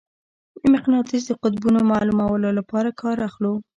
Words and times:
د 0.61 0.61
مقناطیس 0.73 1.23
د 1.27 1.31
قطبونو 1.43 1.79
معلومولو 1.91 2.49
لپاره 2.59 2.89
کار 3.01 3.17
اخلو. 3.27 3.53